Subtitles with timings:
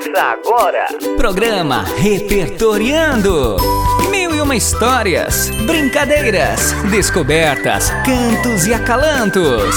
[0.00, 0.86] Ouça agora.
[1.18, 3.58] Programa Repertoriando.
[4.10, 9.76] Mil e uma histórias, brincadeiras, descobertas, cantos e acalantos.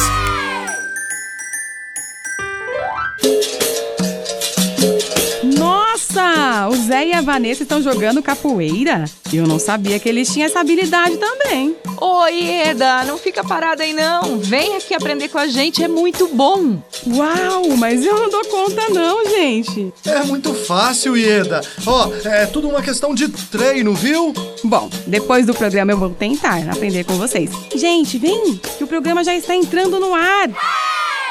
[7.23, 9.05] Vanessa estão jogando capoeira?
[9.31, 11.75] Eu não sabia que eles tinham essa habilidade também.
[11.99, 14.37] Oi, Eda, não fica parada aí não.
[14.39, 16.81] Vem aqui aprender com a gente, é muito bom.
[17.07, 19.93] Uau, mas eu não dou conta não, gente.
[20.05, 21.61] É muito fácil, Ieda.
[21.85, 24.33] Ó, é tudo uma questão de treino, viu?
[24.63, 27.49] Bom, depois do programa eu vou tentar aprender com vocês.
[27.75, 30.49] Gente, vem, que o programa já está entrando no ar.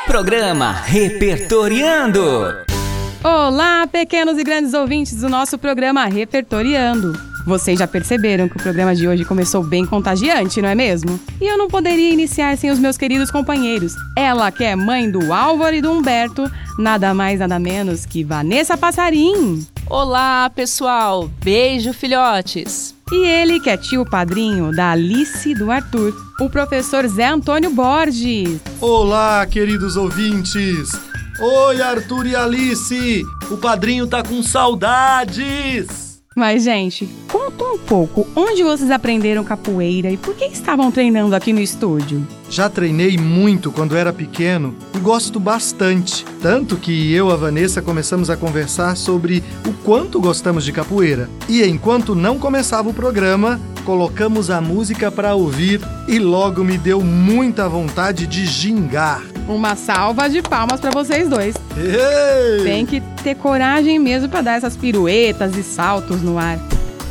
[0.07, 2.72] Programa Repertoriando.
[3.25, 7.17] Olá, pequenos e grandes ouvintes do nosso programa Repertoriando.
[7.47, 11.21] Vocês já perceberam que o programa de hoje começou bem contagiante, não é mesmo?
[11.41, 13.95] E eu não poderia iniciar sem os meus queridos companheiros.
[14.19, 18.77] Ela que é mãe do Álvaro e do Humberto, nada mais nada menos que Vanessa
[18.77, 19.65] Passarim.
[19.89, 21.31] Olá, pessoal.
[21.45, 22.93] Beijo, filhotes.
[23.13, 27.71] E ele que é tio padrinho da Alice e do Arthur, o professor Zé Antônio
[27.71, 28.61] Borges.
[28.81, 31.12] Olá, queridos ouvintes.
[31.45, 33.27] Oi, Arthur e Alice.
[33.51, 36.23] O padrinho tá com saudades.
[36.37, 41.53] Mas, gente, conta um pouco onde vocês aprenderam capoeira e por que estavam treinando aqui
[41.53, 42.25] no estúdio.
[42.49, 46.25] Já treinei muito quando era pequeno e gosto bastante.
[46.41, 51.29] Tanto que eu e a Vanessa começamos a conversar sobre o quanto gostamos de capoeira.
[51.49, 57.01] E enquanto não começava o programa, colocamos a música para ouvir e logo me deu
[57.01, 59.32] muita vontade de gingar.
[59.49, 61.55] Uma salva de palmas para vocês dois.
[61.77, 62.65] Ei!
[62.65, 66.59] Tem que ter coragem mesmo para dar essas piruetas e saltos no ar.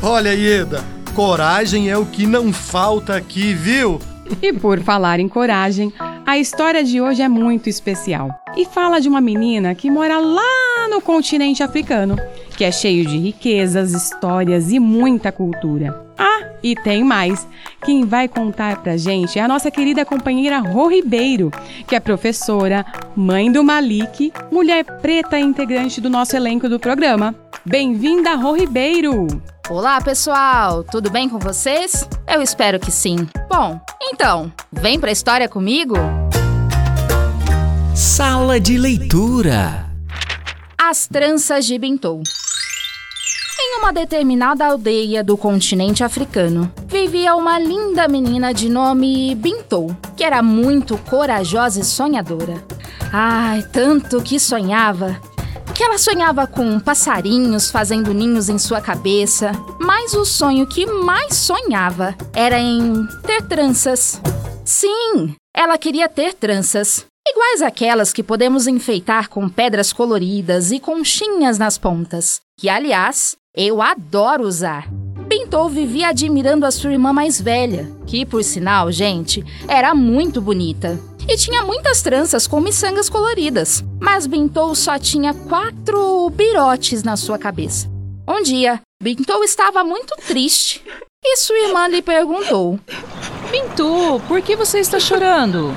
[0.01, 3.99] Olha, Ieda, coragem é o que não falta aqui, viu?
[4.41, 5.91] E por falar em coragem,
[6.25, 10.87] a história de hoje é muito especial e fala de uma menina que mora lá
[10.89, 12.15] no continente africano,
[12.55, 16.10] que é cheio de riquezas, histórias e muita cultura.
[16.23, 17.47] Ah, e tem mais.
[17.83, 21.49] Quem vai contar pra gente é a nossa querida companheira Rô Ribeiro,
[21.87, 27.33] que é professora, mãe do Malik, mulher preta integrante do nosso elenco do programa.
[27.65, 29.25] Bem-vinda, Rô Ribeiro!
[29.67, 30.83] Olá, pessoal!
[30.83, 32.07] Tudo bem com vocês?
[32.27, 33.27] Eu espero que sim.
[33.49, 35.95] Bom, então, vem pra história comigo?
[37.95, 39.89] Sala de leitura.
[40.77, 42.21] As tranças de Bintou.
[43.81, 50.43] Uma determinada aldeia do continente africano, vivia uma linda menina de nome Bintou, que era
[50.43, 52.63] muito corajosa e sonhadora.
[53.11, 55.19] Ai, tanto que sonhava
[55.73, 61.35] que ela sonhava com passarinhos fazendo ninhos em sua cabeça, mas o sonho que mais
[61.35, 64.21] sonhava era em ter tranças.
[64.63, 71.57] Sim, ela queria ter tranças, iguais àquelas que podemos enfeitar com pedras coloridas e conchinhas
[71.57, 74.89] nas pontas, que aliás, eu adoro usar.
[75.27, 80.99] Pintou vivia admirando a sua irmã mais velha, que por sinal, gente, era muito bonita
[81.27, 83.83] e tinha muitas tranças com miçangas coloridas.
[83.99, 87.89] Mas Bintou só tinha quatro birotes na sua cabeça.
[88.27, 90.83] Um dia, Bintou estava muito triste
[91.23, 92.79] e sua irmã lhe perguntou:
[93.51, 95.73] Bintu, por que você está chorando?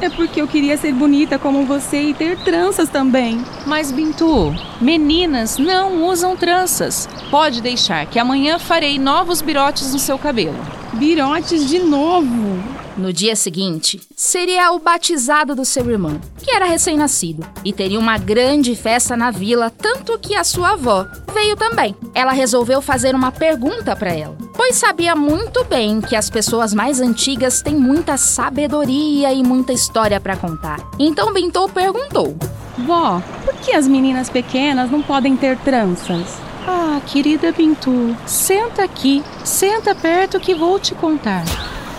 [0.00, 3.44] É porque eu queria ser bonita como você e ter tranças também.
[3.66, 7.06] Mas, Bintu, meninas não usam tranças.
[7.30, 10.58] Pode deixar que amanhã farei novos birotes no seu cabelo.
[10.94, 12.79] Birotes de novo.
[12.96, 18.18] No dia seguinte, seria o batizado do seu irmão, que era recém-nascido, e teria uma
[18.18, 21.94] grande festa na vila, tanto que a sua avó veio também.
[22.14, 27.00] Ela resolveu fazer uma pergunta para ela, pois sabia muito bem que as pessoas mais
[27.00, 30.80] antigas têm muita sabedoria e muita história para contar.
[30.98, 32.36] Então Bintou perguntou:
[32.78, 36.26] Vó, por que as meninas pequenas não podem ter tranças?
[36.66, 41.44] Ah, querida Bintu, senta aqui, senta perto que vou te contar.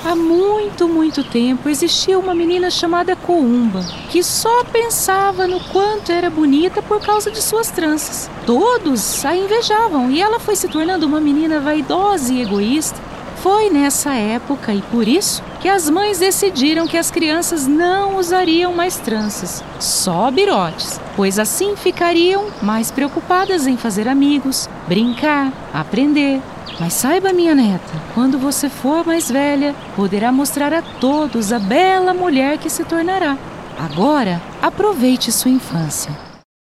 [0.04, 6.28] Há muito, muito tempo existia uma menina chamada Coumba, que só pensava no quanto era
[6.28, 8.28] bonita por causa de suas tranças.
[8.44, 13.00] Todos a invejavam e ela foi se tornando uma menina vaidosa e egoísta.
[13.44, 18.74] Foi nessa época e por isso que as mães decidiram que as crianças não usariam
[18.74, 26.42] mais tranças, só birotes, pois assim ficariam mais preocupadas em fazer amigos, brincar, aprender
[26.80, 32.14] mas saiba, minha neta, quando você for mais velha, poderá mostrar a todos a bela
[32.14, 33.38] mulher que se tornará.
[33.78, 36.12] Agora, aproveite sua infância.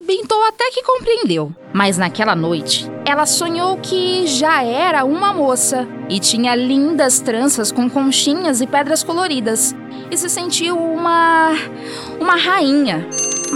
[0.05, 6.21] Bintou até que compreendeu, mas naquela noite ela sonhou que já era uma moça e
[6.21, 9.75] tinha lindas tranças com conchinhas e pedras coloridas
[10.11, 11.53] e se sentiu uma
[12.21, 13.07] uma rainha.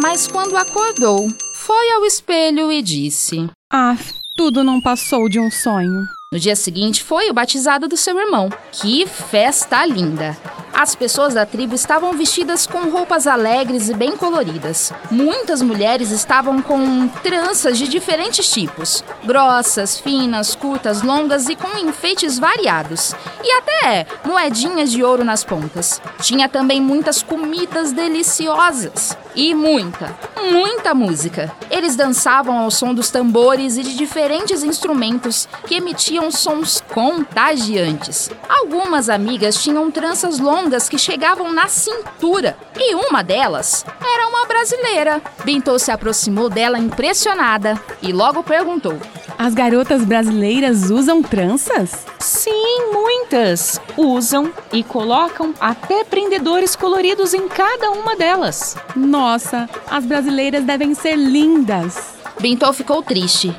[0.02, 3.96] Mas quando acordou, foi ao espelho e disse: Ah,
[4.36, 6.02] tudo não passou de um sonho.
[6.32, 8.48] No dia seguinte foi o batizado do seu irmão.
[8.70, 10.34] Que festa linda!
[10.72, 14.90] As pessoas da tribo estavam vestidas com roupas alegres e bem coloridas.
[15.10, 22.38] Muitas mulheres estavam com tranças de diferentes tipos: grossas, finas, curtas, longas e com enfeites
[22.38, 23.14] variados.
[23.44, 26.00] E até moedinhas de ouro nas pontas.
[26.22, 29.16] Tinha também muitas comidas deliciosas.
[29.34, 30.16] E muita,
[30.50, 31.54] muita música.
[31.82, 38.30] Eles dançavam ao som dos tambores e de diferentes instrumentos que emitiam sons contagiantes.
[38.48, 43.84] Algumas amigas tinham tranças longas que chegavam na cintura e uma delas
[44.14, 45.20] era uma brasileira.
[45.44, 48.96] Bintô se aproximou dela impressionada e logo perguntou:
[49.42, 52.06] As garotas brasileiras usam tranças?
[52.20, 53.80] Sim, muitas.
[53.96, 58.76] Usam e colocam até prendedores coloridos em cada uma delas.
[58.94, 62.14] Nossa, as brasileiras devem ser lindas.
[62.38, 63.52] Bintô ficou triste,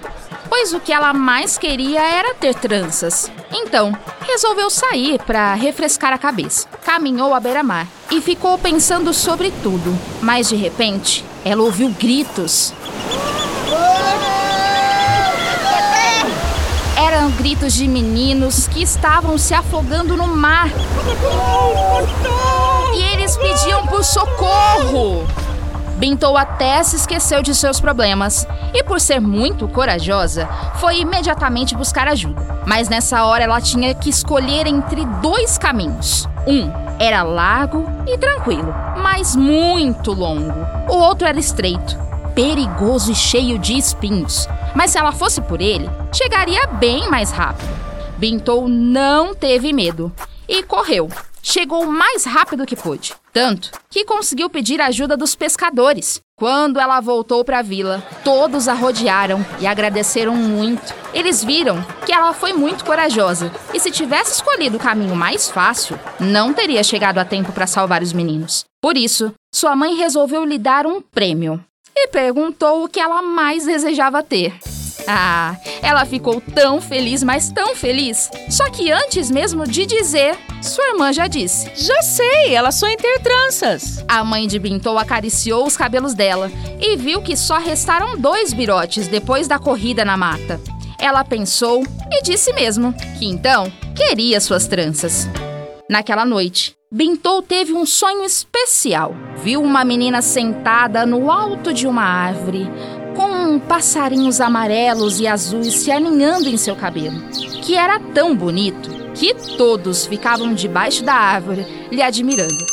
[0.47, 3.29] pois o que ela mais queria era ter tranças.
[3.51, 3.91] Então,
[4.21, 6.65] resolveu sair para refrescar a cabeça.
[6.85, 9.93] Caminhou à beira-mar e ficou pensando sobre tudo.
[10.21, 12.73] Mas de repente, ela ouviu gritos.
[17.43, 20.69] Gritos de meninos que estavam se afogando no mar.
[22.95, 25.27] E eles pediam por socorro.
[25.97, 32.07] Bintou até se esqueceu de seus problemas e, por ser muito corajosa, foi imediatamente buscar
[32.07, 32.63] ajuda.
[32.65, 36.29] Mas nessa hora ela tinha que escolher entre dois caminhos.
[36.47, 40.65] Um era largo e tranquilo, mas muito longo.
[40.87, 41.97] O outro era estreito,
[42.33, 44.47] perigoso e cheio de espinhos.
[44.75, 47.69] Mas se ela fosse por ele, chegaria bem mais rápido.
[48.17, 50.11] Bintou não teve medo
[50.47, 51.09] e correu.
[51.45, 56.21] Chegou mais rápido que pôde, tanto que conseguiu pedir ajuda dos pescadores.
[56.37, 60.93] Quando ela voltou para a vila, todos a rodearam e agradeceram muito.
[61.13, 65.99] Eles viram que ela foi muito corajosa e, se tivesse escolhido o caminho mais fácil,
[66.17, 68.63] não teria chegado a tempo para salvar os meninos.
[68.81, 71.63] Por isso, sua mãe resolveu lhe dar um prêmio
[71.95, 74.53] e perguntou o que ela mais desejava ter.
[75.07, 78.29] Ah, ela ficou tão feliz, mas tão feliz.
[78.49, 81.69] Só que antes mesmo de dizer, sua irmã já disse.
[81.75, 84.03] Já sei, ela sonha em ter tranças.
[84.07, 89.07] A mãe de Bintou acariciou os cabelos dela e viu que só restaram dois birotes
[89.07, 90.59] depois da corrida na mata.
[90.99, 95.27] Ela pensou e disse mesmo que então queria suas tranças.
[95.89, 99.15] Naquela noite, Bintou teve um sonho especial.
[99.43, 102.67] Viu uma menina sentada no alto de uma árvore,
[103.15, 107.19] com passarinhos amarelos e azuis se aninhando em seu cabelo,
[107.61, 112.65] que era tão bonito que todos ficavam debaixo da árvore lhe admirando.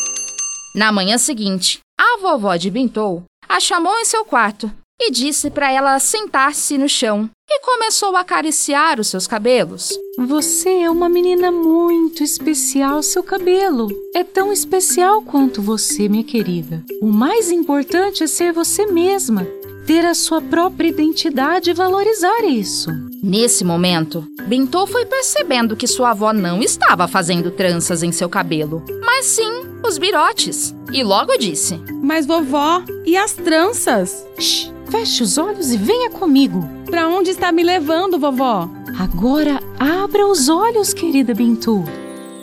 [0.75, 4.71] Na manhã seguinte, a vovó de Bintou a chamou em seu quarto
[5.01, 9.99] e disse para ela sentar-se no chão e começou a acariciar os seus cabelos.
[10.17, 13.89] Você é uma menina muito especial, seu cabelo.
[14.15, 16.85] É tão especial quanto você, minha querida.
[17.03, 19.47] O mais importante é ser você mesma
[19.91, 22.91] ter a sua própria identidade e valorizar isso.
[23.21, 28.85] Nesse momento, Bintou foi percebendo que sua avó não estava fazendo tranças em seu cabelo,
[29.05, 29.51] mas sim
[29.85, 30.73] os birotes.
[30.93, 34.25] E logo disse: Mas vovó, e as tranças?
[34.39, 36.80] Shh, feche os olhos e venha comigo.
[36.91, 38.69] Para onde está me levando, vovó?
[38.99, 41.85] Agora abra os olhos, querida Bintu.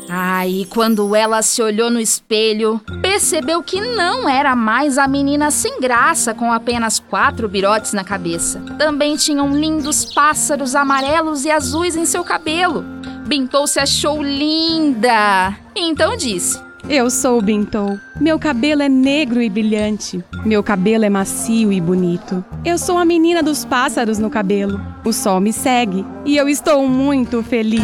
[0.10, 5.82] Aí, quando ela se olhou no espelho, percebeu que não era mais a menina sem
[5.82, 8.62] graça com apenas quatro birotes na cabeça.
[8.77, 12.86] Também tinham lindos pássaros amarelos e azuis em seu cabelo.
[13.27, 15.58] Bintou se achou linda.
[15.75, 16.58] Então disse:
[16.89, 18.00] Eu sou o Bintou.
[18.17, 20.24] Meu cabelo é negro e brilhante.
[20.46, 22.44] Meu cabelo é macio e bonito.
[22.63, 24.79] Eu sou a menina dos pássaros no cabelo.
[25.03, 27.84] O sol me segue e eu estou muito feliz.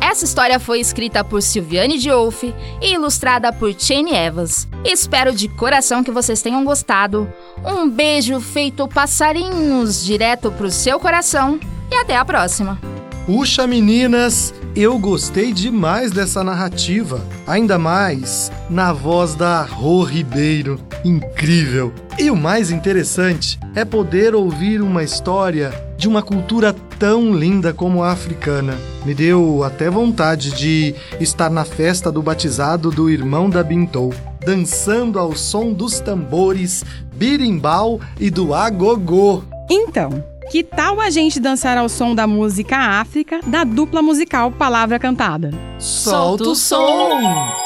[0.00, 2.52] Essa história foi escrita por Silviane Diouf
[2.82, 4.66] e ilustrada por Chane Evans.
[4.84, 7.32] Espero de coração que vocês tenham gostado.
[7.64, 12.80] Um beijo feito passarinhos direto pro seu coração e até a próxima.
[13.26, 17.24] Puxa, meninas, eu gostei demais dessa narrativa.
[17.46, 20.78] Ainda mais na voz da Rô Ribeiro.
[21.02, 21.92] Incrível!
[22.18, 28.02] E o mais interessante é poder ouvir uma história de uma cultura tão linda como
[28.02, 28.76] a africana.
[29.04, 34.12] Me deu até vontade de estar na festa do batizado do irmão da Bintou,
[34.44, 39.42] dançando ao som dos tambores, birimbau e do agogô.
[39.70, 44.98] Então, que tal a gente dançar ao som da música África da dupla musical Palavra
[44.98, 45.50] Cantada?
[45.78, 47.20] Solta o som!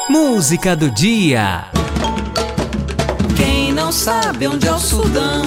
[0.08, 1.64] Música do dia.
[3.36, 5.42] Quem não sabe onde é o Sudão,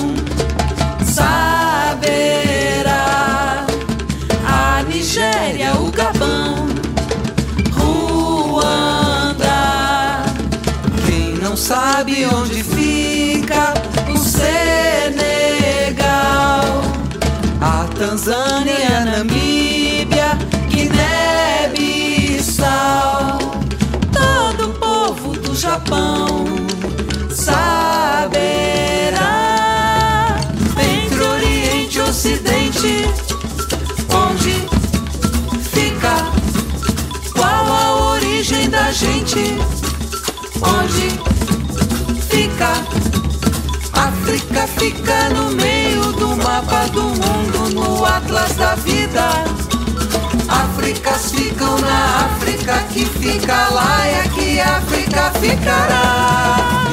[1.03, 2.03] saberá.
[4.47, 6.67] A Nigéria, o Gabão,
[7.71, 9.43] Ruanda.
[11.05, 13.73] Quem não sabe onde fica
[14.13, 15.32] o Senegal,
[18.05, 21.77] Tanzânia, Namíbia, Guiné-Bissau.
[24.11, 26.43] Todo o povo do Japão
[27.29, 27.61] saberá.
[30.77, 33.05] Entre Oriente e Ocidente
[34.09, 34.67] onde
[35.71, 36.25] fica?
[37.31, 39.55] Qual a origem da gente?
[40.61, 41.07] Onde
[42.27, 42.73] fica?
[43.93, 45.72] África fica no meio
[46.53, 49.27] mapa do mundo no atlas da vida
[50.47, 56.83] Áfricas ficam na África que fica lá e aqui África ficará.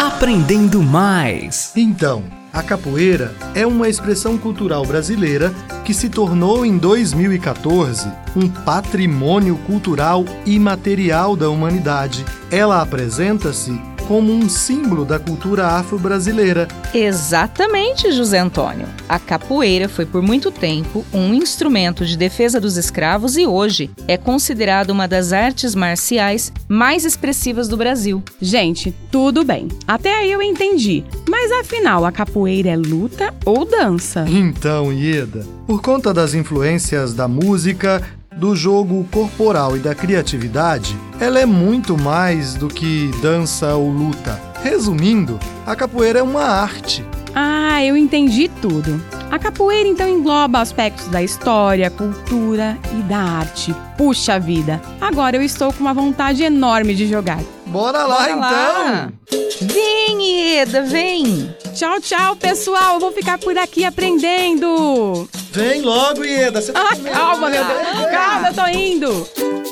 [0.00, 1.70] Aprendendo mais.
[1.76, 5.54] Então, a capoeira é uma expressão cultural brasileira
[5.84, 12.24] que se tornou em 2014 um patrimônio cultural imaterial da humanidade.
[12.50, 16.68] Ela apresenta-se como um símbolo da cultura afro-brasileira.
[16.92, 18.86] Exatamente, José Antônio.
[19.08, 24.16] A capoeira foi por muito tempo um instrumento de defesa dos escravos e hoje é
[24.16, 28.22] considerada uma das artes marciais mais expressivas do Brasil.
[28.40, 29.68] Gente, tudo bem.
[29.86, 31.04] Até aí eu entendi.
[31.28, 34.24] Mas afinal, a capoeira é luta ou dança?
[34.28, 38.02] Então, Ieda, por conta das influências da música,
[38.36, 44.40] do jogo corporal e da criatividade, ela é muito mais do que dança ou luta.
[44.62, 47.04] Resumindo, a capoeira é uma arte.
[47.34, 49.02] Ah, eu entendi tudo.
[49.30, 53.74] A capoeira então engloba aspectos da história, cultura e da arte.
[53.98, 57.40] Puxa vida, agora eu estou com uma vontade enorme de jogar.
[57.66, 58.40] Bora lá Bora então!
[58.40, 59.12] lá.
[59.60, 61.52] Vem, Ieda, vem!
[61.74, 62.94] Tchau, tchau, pessoal.
[62.94, 65.28] Eu vou ficar por aqui aprendendo.
[65.54, 66.60] Vem logo, Ieda!
[66.60, 68.10] Você tá Ah, calma, meu Deus.
[68.10, 69.28] Calma, eu tô indo.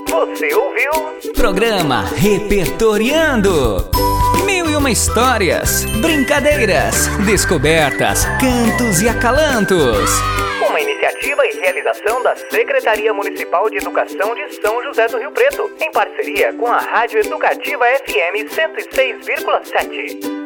[0.08, 0.92] Você ouviu?
[1.34, 3.90] Programa Repertoriando.
[4.46, 10.08] Mil e uma histórias, brincadeiras, descobertas, cantos e acalantos.
[10.68, 15.68] Uma iniciativa e realização da Secretaria Municipal de Educação de São José do Rio Preto,
[15.80, 20.41] em parceria com a Rádio Educativa FM 106,7.